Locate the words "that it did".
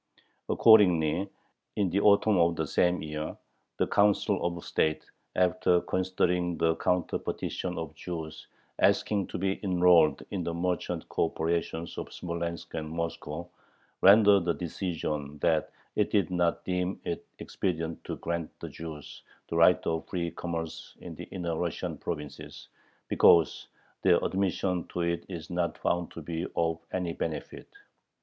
15.37-16.31